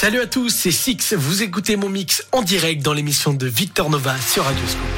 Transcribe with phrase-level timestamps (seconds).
[0.00, 1.12] Salut à tous, c'est Six.
[1.14, 4.97] Vous écoutez mon mix en direct dans l'émission de Victor Nova sur Radio Scoop.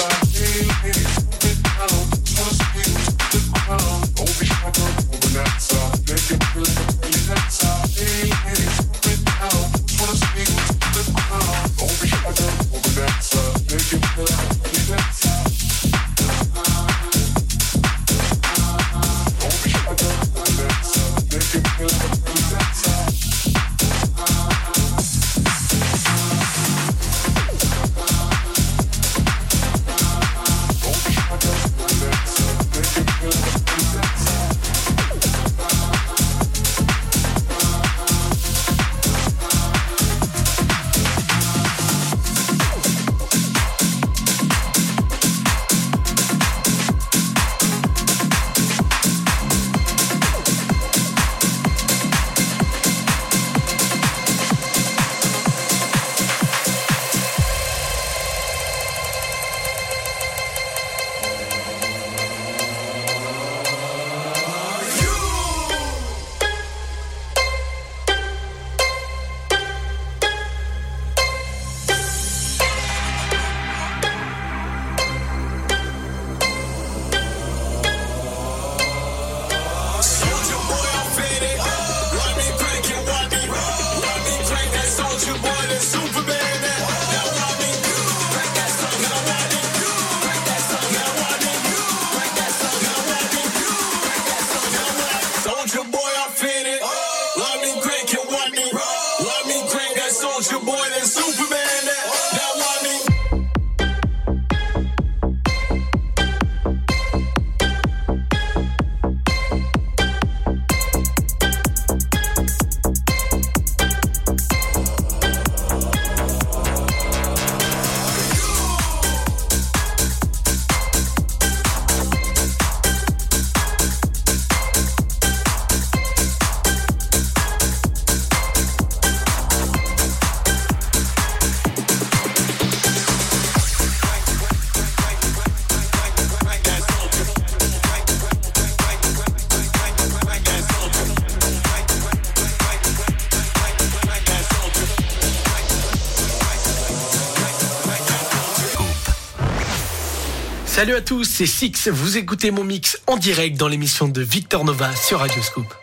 [150.81, 151.89] Salut à tous, c'est Six.
[151.89, 155.80] Vous écoutez mon mix en direct dans l'émission de Victor Nova sur Radio Scoop.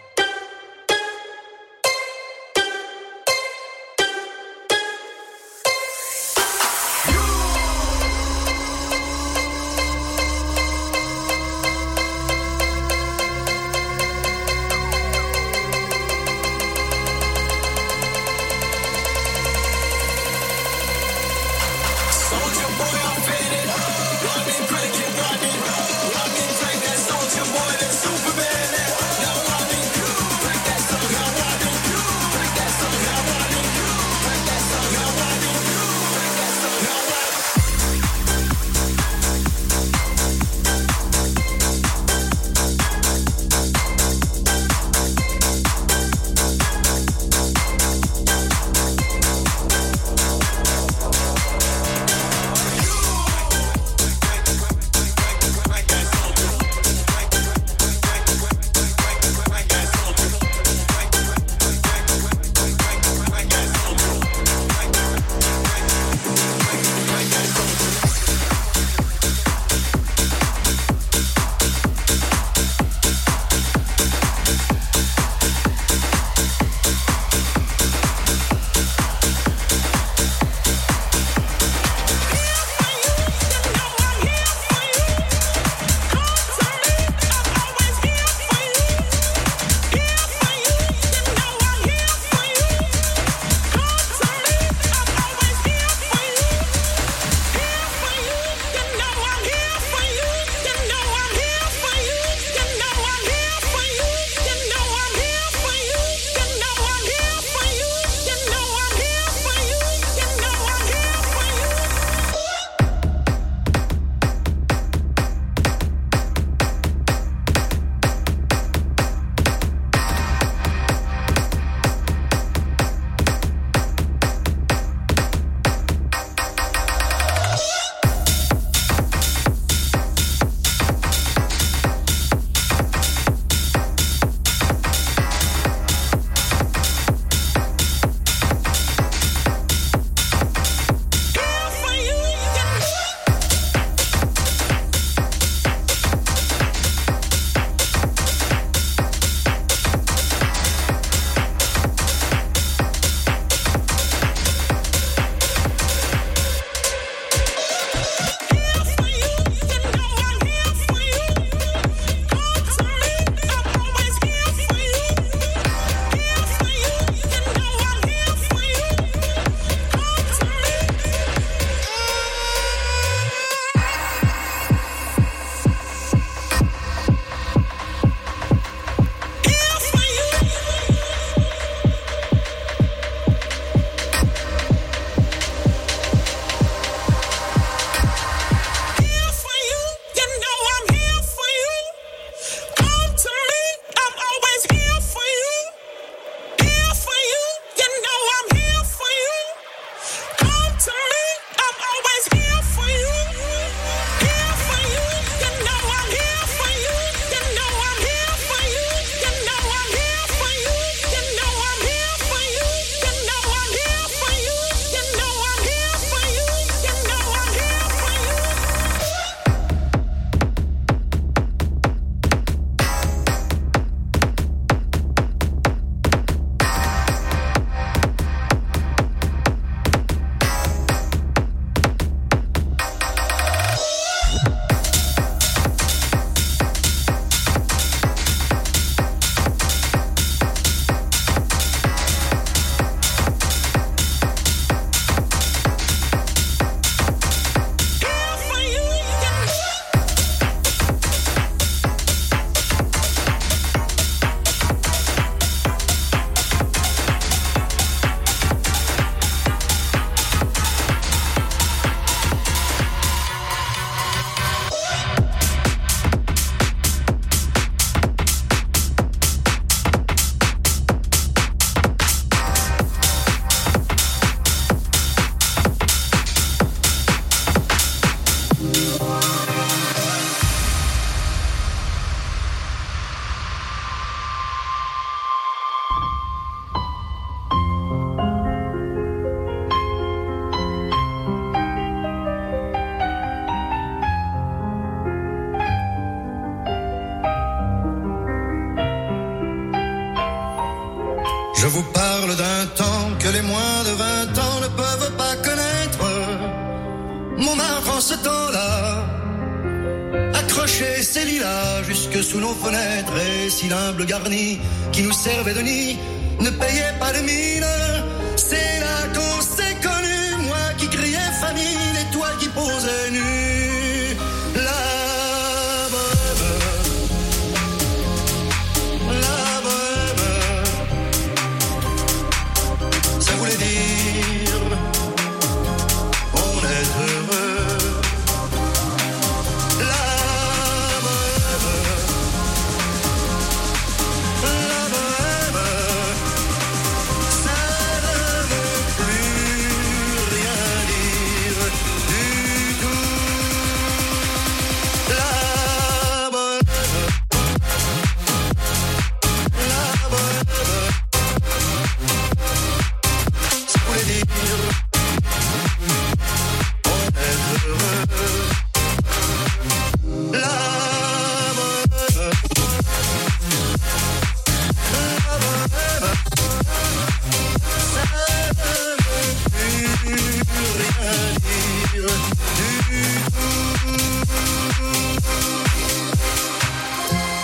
[313.68, 314.58] l'humble garni
[314.92, 315.96] qui nous servait de nid
[316.40, 317.47] ne payait pas de.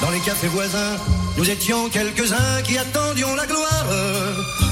[0.01, 0.97] Dans les cafés voisins,
[1.37, 4.64] nous étions quelques-uns qui attendions la gloire.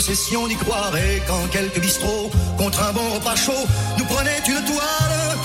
[0.00, 0.96] nous cessions d'y croire.
[0.96, 3.66] Et quand quelques bistrots, contre un bon repas chaud,
[3.98, 5.36] nous prenaient une toile,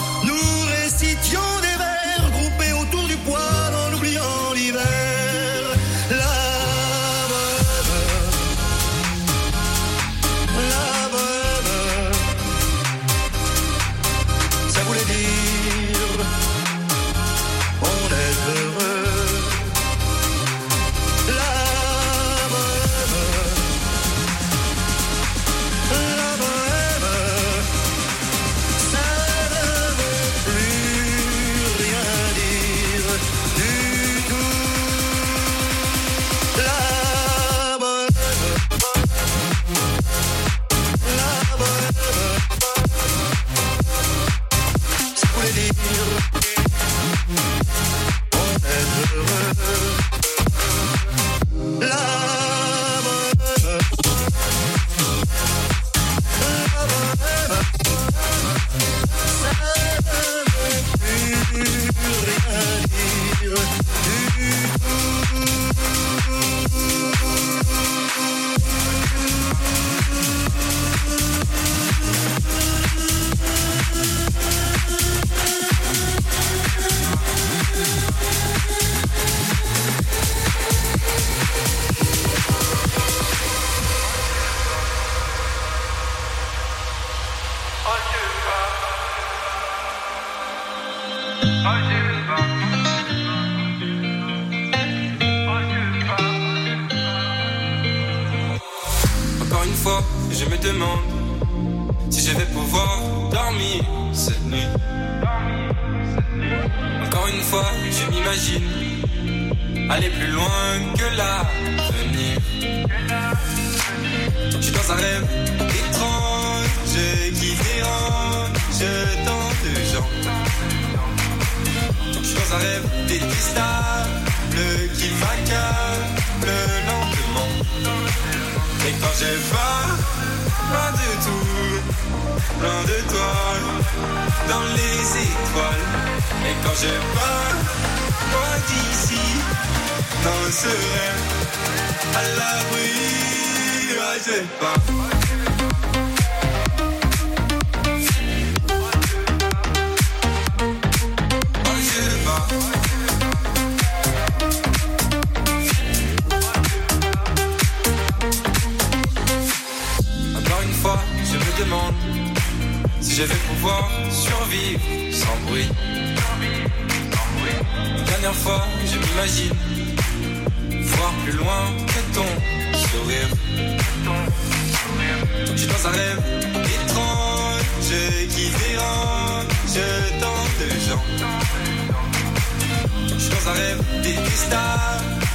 [183.08, 185.26] Je suis dans un rêve détestable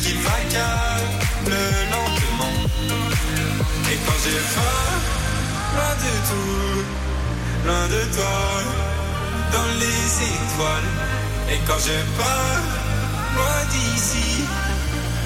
[0.00, 1.56] qui m'accable
[1.92, 2.56] lentement.
[3.90, 4.80] Et quand j'ai faim,
[5.74, 6.84] loin de tout,
[7.66, 8.40] loin de toi,
[9.52, 10.02] dans les
[10.34, 10.90] étoiles.
[11.50, 12.58] Et quand j'ai peur,
[13.36, 14.44] loin d'ici,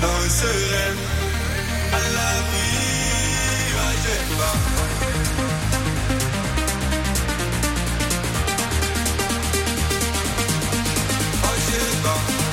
[0.02, 1.00] dans ce rêve,
[1.92, 2.88] à la vie,
[4.02, 5.47] je vais
[12.08, 12.47] je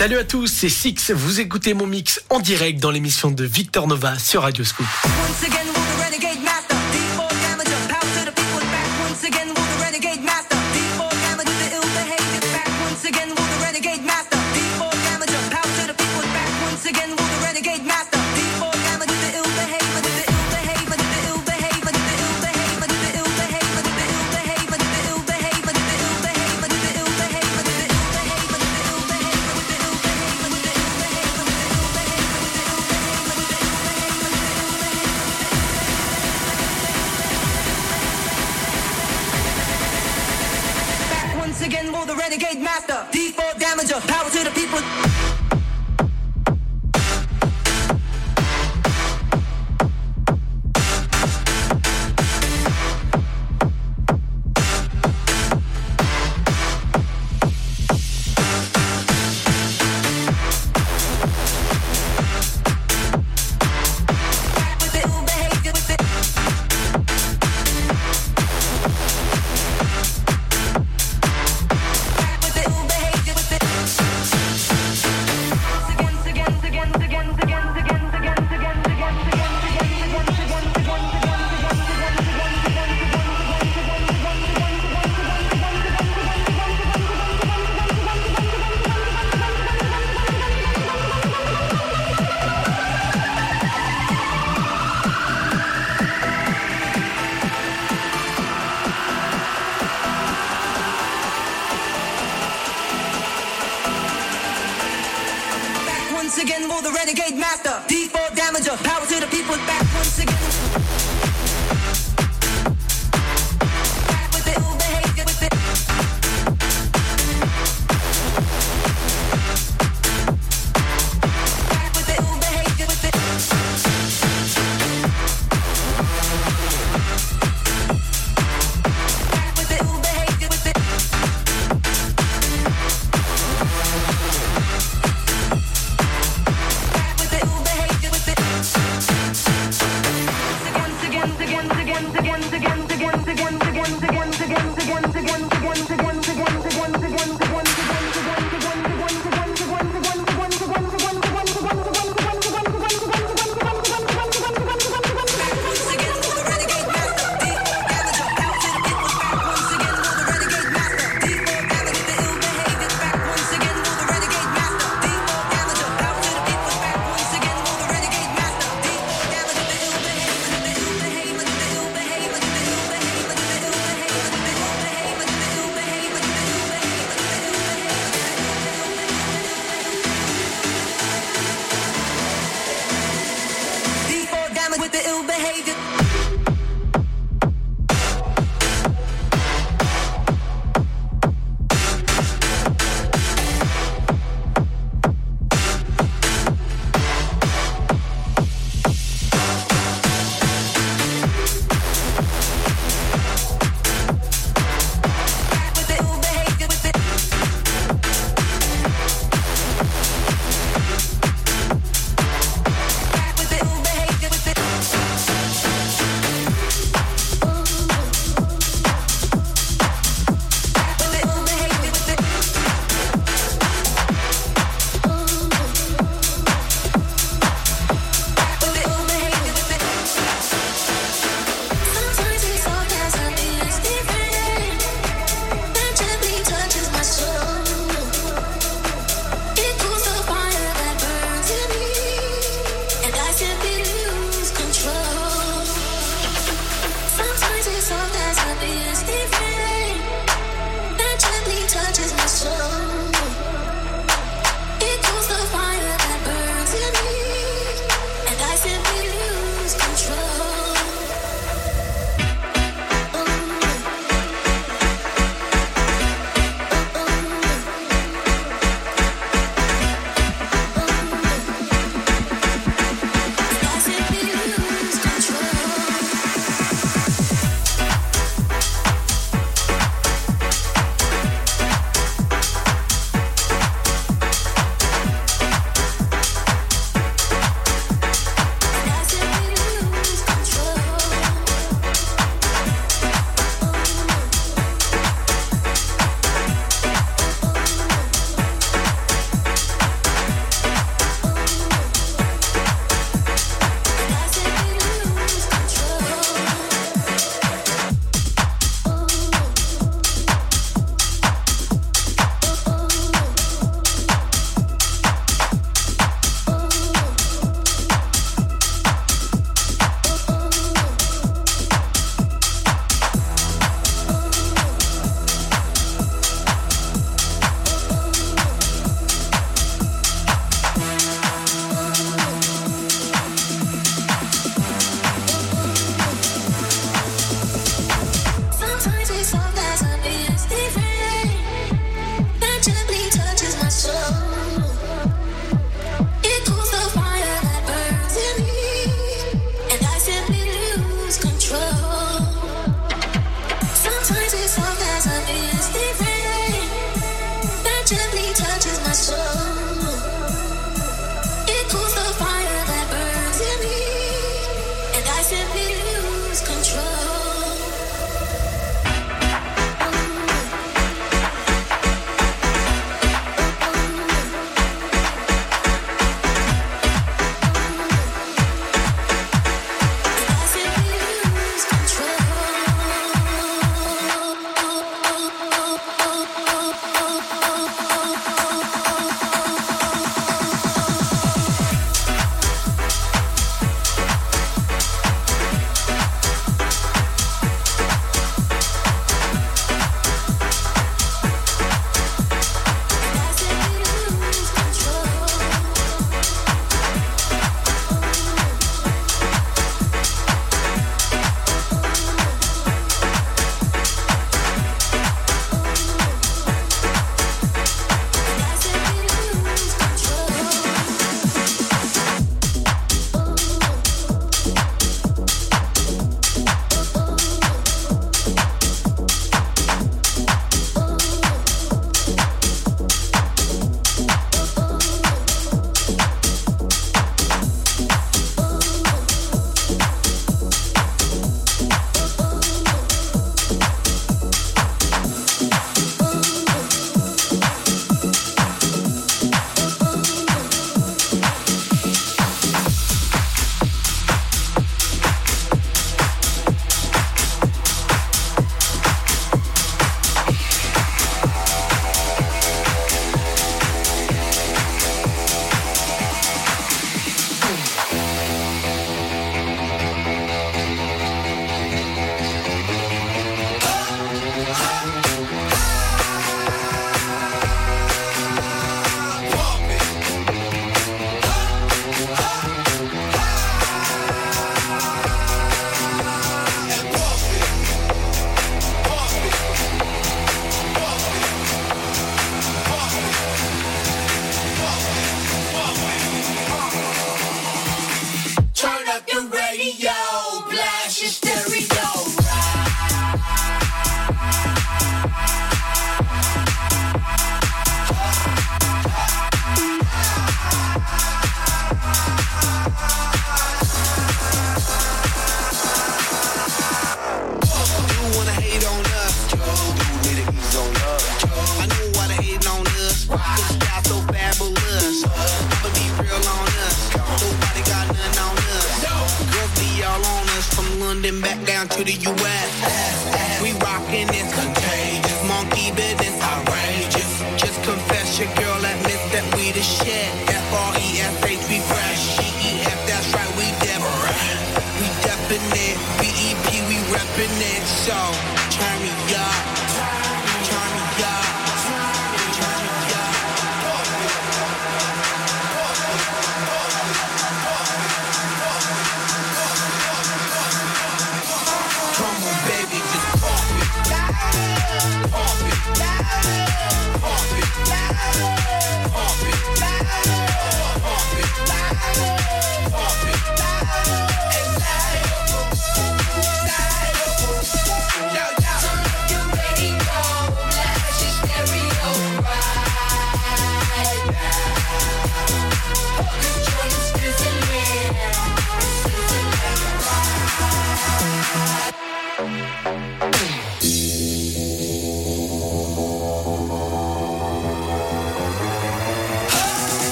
[0.00, 1.10] Salut à tous, c'est Six.
[1.10, 4.86] Vous écoutez mon mix en direct dans l'émission de Victor Nova sur Radio Scoop.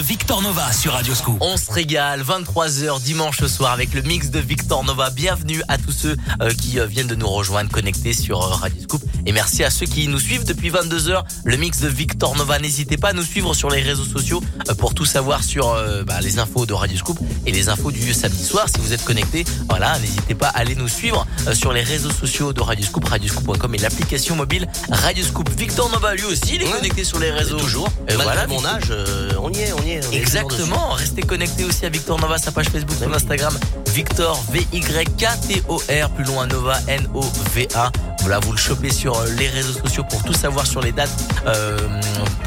[0.00, 1.38] Victor Nova sur Radio Scoop.
[1.40, 5.10] On se régale 23h dimanche soir avec le mix de Victor Nova.
[5.10, 8.82] Bienvenue à tous ceux euh, qui euh, viennent de nous rejoindre connectés sur euh, Radio
[8.82, 11.22] Scoop et merci à ceux qui nous suivent depuis 22h.
[11.44, 14.42] Le mix de Victor Nova, n'hésitez pas à nous suivre sur les réseaux sociaux
[14.78, 15.74] pour tout savoir sur
[16.06, 19.04] bah, les infos de Radio Scoop et les infos du samedi soir si vous êtes
[19.04, 19.44] connectés
[19.78, 23.74] voilà, n'hésitez pas à aller nous suivre euh, sur les réseaux sociaux de Radioscoop, radioscoop.com
[23.74, 25.50] et l'application mobile Radioscoop.
[25.50, 27.58] Victor Nova, lui aussi, il est connecté sur les réseaux.
[27.58, 27.90] Et toujours.
[28.14, 28.46] Voilà.
[28.46, 30.14] mon âge, euh, on y est, on y est.
[30.14, 30.92] Exactement.
[30.92, 33.54] Restez connectés aussi à Victor Nova, sa page Facebook, son Instagram,
[33.92, 37.92] Victor V-Y-K-T-O-R, plus loin Nova, N-O-V-A.
[38.26, 41.16] Voilà, vous le chopez sur euh, les réseaux sociaux pour tout savoir sur les dates
[41.46, 41.78] euh,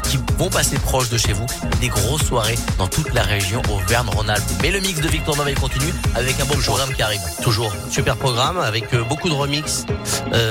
[0.02, 1.46] qui vont passer proches de chez vous.
[1.80, 4.44] Des grosses soirées dans toute la région Auvergne-Rhône-Alpes.
[4.60, 7.22] Mais le mix de Victor Novaille continue avec un beau programme qui arrive.
[7.42, 9.86] Toujours super programme avec euh, beaucoup de remix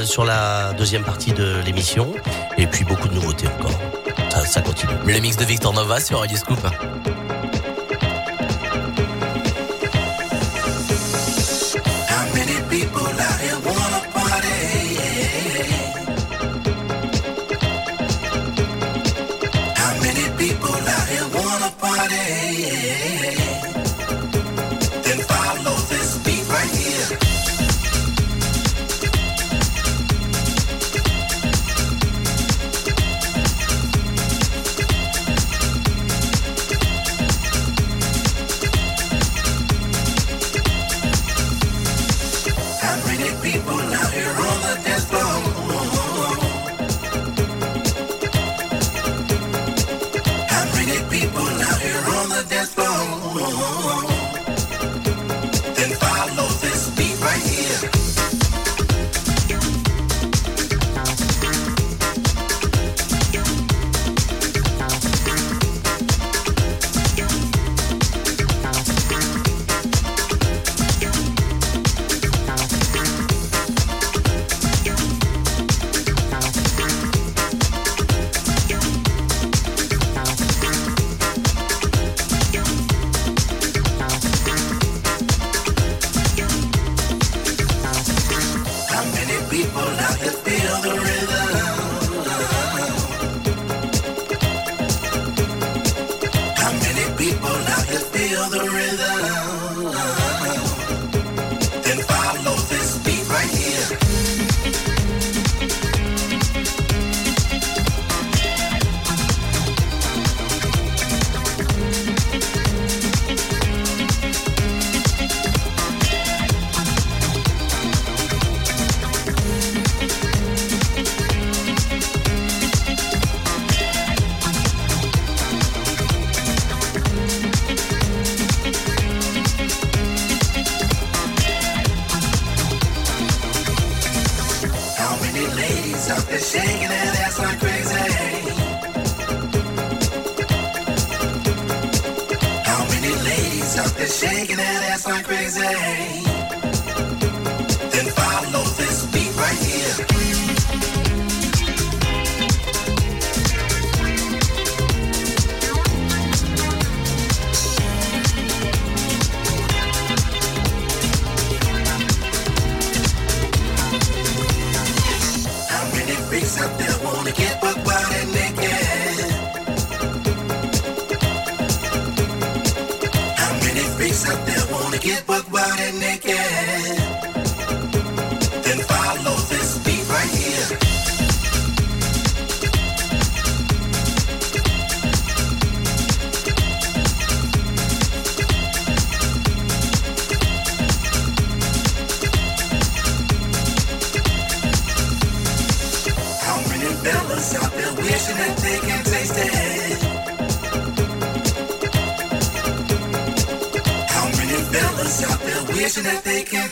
[0.03, 2.11] sur la deuxième partie de l'émission
[2.57, 3.79] et puis beaucoup de nouveautés encore.
[4.31, 4.93] Ça, ça continue.
[5.05, 6.59] Le mix de Victor Nova sur Radio Scoop.
[22.69, 23.18] Yeah.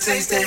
[0.07, 0.46] taste it.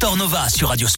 [0.00, 0.97] Victor Nova sur Radioscoop.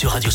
[0.00, 0.30] Sur Radio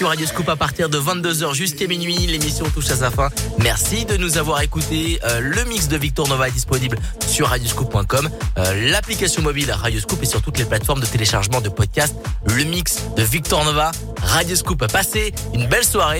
[0.00, 2.16] sur Radio Scoop à partir de 22h jusqu'à minuit.
[2.26, 3.28] L'émission touche à sa fin.
[3.58, 5.20] Merci de nous avoir écoutés.
[5.24, 6.96] Euh, le mix de Victor Nova est disponible
[7.26, 12.16] sur radioscoop.com, euh, l'application mobile Radioscoop et sur toutes les plateformes de téléchargement de podcasts.
[12.46, 13.90] Le mix de Victor Nova,
[14.22, 14.90] Radio Scoop Radioscoop.
[14.90, 16.18] Passez une belle soirée.